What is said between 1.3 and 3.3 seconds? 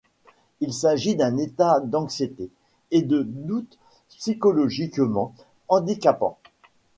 état d'anxiété et de